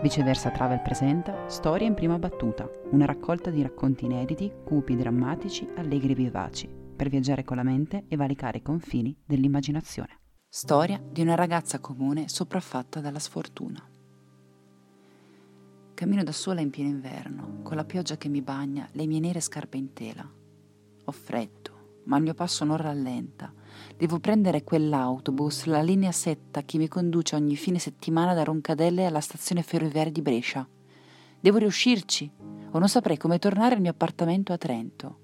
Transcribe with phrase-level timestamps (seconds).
[0.00, 6.12] Viceversa Travel presenta Storia in prima battuta, una raccolta di racconti inediti, cupi, drammatici, allegri
[6.12, 10.20] e vivaci, per viaggiare con la mente e valicare i confini dell'immaginazione.
[10.48, 13.84] Storia di una ragazza comune sopraffatta dalla sfortuna.
[15.94, 19.40] Cammino da sola in pieno inverno, con la pioggia che mi bagna le mie nere
[19.40, 20.30] scarpe in tela.
[21.06, 23.52] Ho freddo, ma il mio passo non rallenta
[23.96, 29.20] Devo prendere quell'autobus, la linea setta che mi conduce ogni fine settimana da Roncadelle alla
[29.20, 30.66] stazione ferroviaria di Brescia.
[31.40, 32.30] Devo riuscirci,
[32.70, 35.18] o non saprei come tornare al mio appartamento a Trento.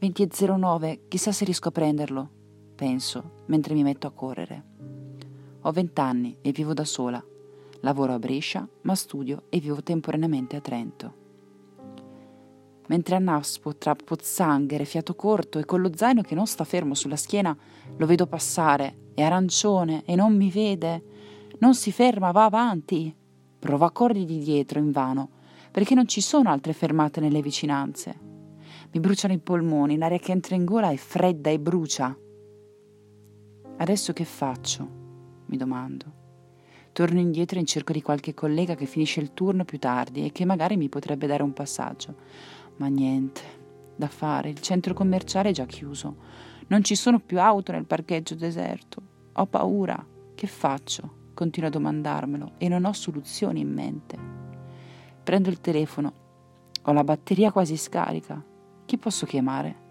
[0.00, 2.30] 20.09, chissà se riesco a prenderlo,
[2.74, 4.64] penso, mentre mi metto a correre.
[5.62, 7.22] Ho vent'anni e vivo da sola.
[7.80, 11.17] Lavoro a Brescia, ma studio e vivo temporaneamente a Trento
[12.88, 16.94] mentre a Naspo, tra pozzanghere, fiato corto e con lo zaino che non sta fermo
[16.94, 17.56] sulla schiena,
[17.96, 21.02] lo vedo passare, è arancione e non mi vede.
[21.58, 23.14] Non si ferma, va avanti.
[23.58, 25.30] Provo a corrergli dietro invano,
[25.70, 28.26] perché non ci sono altre fermate nelle vicinanze.
[28.90, 32.16] Mi bruciano i polmoni, l'aria che entra in gola è fredda e brucia.
[33.76, 34.96] Adesso che faccio?
[35.46, 36.16] mi domando.
[36.92, 40.44] Torno indietro in cerco di qualche collega che finisce il turno più tardi e che
[40.44, 42.16] magari mi potrebbe dare un passaggio
[42.78, 43.42] ma niente,
[43.94, 46.16] da fare, il centro commerciale è già chiuso.
[46.68, 49.02] Non ci sono più auto nel parcheggio deserto.
[49.32, 50.06] Ho paura.
[50.34, 51.30] Che faccio?
[51.34, 54.16] Continuo a domandarmelo e non ho soluzioni in mente.
[55.24, 56.12] Prendo il telefono.
[56.82, 58.42] Ho la batteria quasi scarica.
[58.84, 59.86] Chi posso chiamare?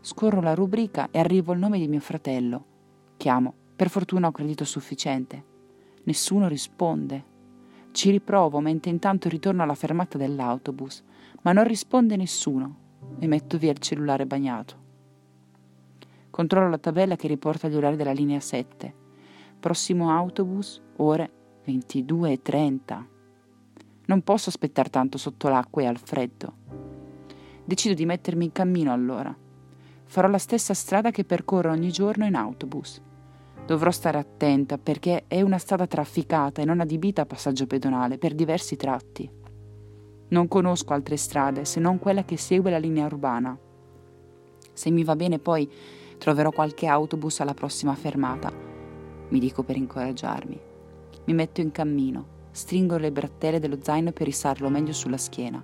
[0.00, 2.64] Scorro la rubrica e arrivo al nome di mio fratello.
[3.16, 3.54] Chiamo.
[3.74, 5.44] Per fortuna ho credito sufficiente.
[6.04, 7.24] Nessuno risponde.
[7.90, 11.02] Ci riprovo mentre intanto ritorno alla fermata dell'autobus
[11.42, 12.86] ma non risponde nessuno
[13.18, 14.86] e metto via il cellulare bagnato.
[16.30, 18.94] Controllo la tabella che riporta gli orari della linea 7.
[19.58, 21.30] Prossimo autobus, ore
[21.66, 23.04] 22.30.
[24.06, 26.54] Non posso aspettare tanto sotto l'acqua e al freddo.
[27.64, 29.36] Decido di mettermi in cammino allora.
[30.04, 33.02] Farò la stessa strada che percorro ogni giorno in autobus.
[33.68, 38.34] Dovrò stare attenta perché è una strada trafficata e non adibita a passaggio pedonale per
[38.34, 39.30] diversi tratti.
[40.28, 43.54] Non conosco altre strade se non quella che segue la linea urbana.
[44.72, 45.70] Se mi va bene poi
[46.16, 48.50] troverò qualche autobus alla prossima fermata,
[49.28, 50.60] mi dico per incoraggiarmi.
[51.26, 55.62] Mi metto in cammino, stringo le bretelle dello zaino per rissarlo meglio sulla schiena.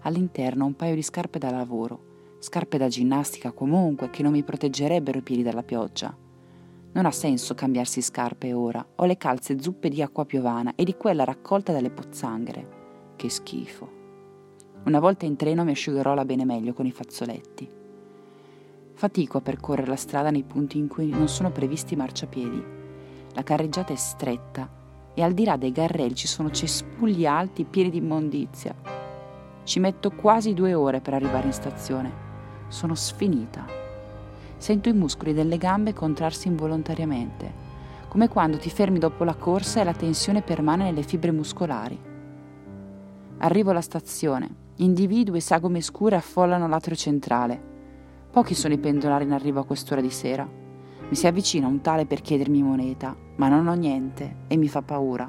[0.00, 5.18] All'interno un paio di scarpe da lavoro, scarpe da ginnastica comunque che non mi proteggerebbero
[5.18, 6.12] i piedi dalla pioggia.
[6.92, 10.96] Non ha senso cambiarsi scarpe ora, ho le calze zuppe di acqua piovana e di
[10.96, 12.78] quella raccolta dalle pozzanghere.
[13.14, 13.98] Che schifo.
[14.84, 17.68] Una volta in treno mi asciugherò la bene meglio con i fazzoletti.
[18.94, 22.64] Fatico a percorrere la strada nei punti in cui non sono previsti marciapiedi.
[23.34, 24.68] La carreggiata è stretta
[25.14, 28.74] e al di là dei garrelli ci sono cespugli alti pieni di immondizia.
[29.62, 32.12] Ci metto quasi due ore per arrivare in stazione.
[32.68, 33.64] Sono sfinita.
[34.60, 37.50] Sento i muscoli delle gambe contrarsi involontariamente,
[38.08, 41.98] come quando ti fermi dopo la corsa e la tensione permane nelle fibre muscolari.
[43.38, 44.68] Arrivo alla stazione.
[44.76, 47.58] Individui e sagome scure affollano l'atrio centrale.
[48.30, 50.46] Pochi sono i pendolari in arrivo a quest'ora di sera.
[50.46, 54.82] Mi si avvicina un tale per chiedermi moneta, ma non ho niente e mi fa
[54.82, 55.28] paura.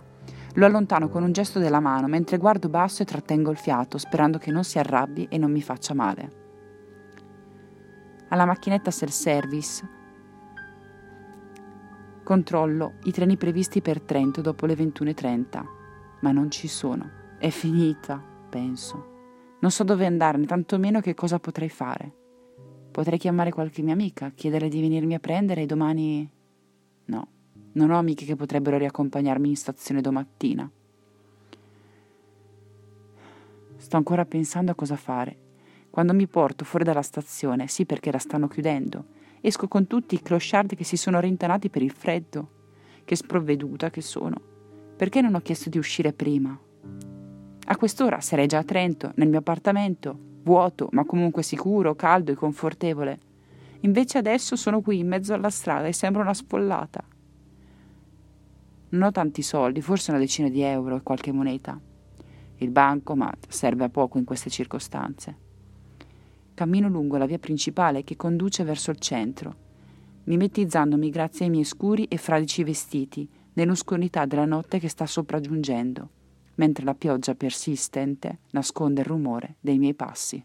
[0.56, 4.38] Lo allontano con un gesto della mano mentre guardo basso e trattengo il fiato, sperando
[4.38, 6.41] che non si arrabbi e non mi faccia male.
[8.32, 10.00] Alla macchinetta self-service
[12.24, 15.64] controllo i treni previsti per Trento dopo le 21.30,
[16.22, 17.10] ma non ci sono.
[17.38, 19.58] È finita, penso.
[19.60, 22.10] Non so dove andare, né tantomeno che cosa potrei fare.
[22.90, 26.30] Potrei chiamare qualche mia amica, chiederle di venirmi a prendere e domani...
[27.06, 27.28] No,
[27.74, 30.72] non ho amiche che potrebbero riaccompagnarmi in stazione domattina.
[33.76, 35.50] Sto ancora pensando a cosa fare.
[35.92, 39.08] Quando mi porto fuori dalla stazione, sì perché la stanno chiudendo,
[39.42, 42.60] esco con tutti i clochard che si sono rintanati per il freddo.
[43.04, 44.40] Che sprovveduta che sono.
[44.96, 46.58] Perché non ho chiesto di uscire prima?
[47.66, 52.36] A quest'ora sarei già a Trento, nel mio appartamento, vuoto, ma comunque sicuro, caldo e
[52.36, 53.20] confortevole.
[53.82, 57.04] Invece adesso sono qui in mezzo alla strada e sembro una sfollata.
[58.90, 61.78] Non ho tanti soldi, forse una decina di euro e qualche moneta.
[62.58, 65.41] Il bancomat serve a poco in queste circostanze.
[66.54, 69.56] Cammino lungo la via principale che conduce verso il centro,
[70.26, 76.10] mimetizzandomi grazie ai miei scuri e fradici vestiti nell'oscurità della notte che sta sopraggiungendo
[76.56, 80.44] mentre la pioggia persistente nasconde il rumore dei miei passi.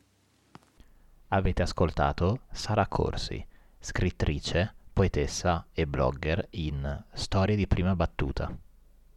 [1.29, 3.45] Avete ascoltato Sara Corsi,
[3.79, 8.57] scrittrice, poetessa e blogger in Storie di prima battuta.